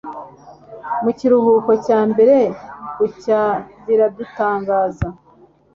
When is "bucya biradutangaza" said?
2.97-5.07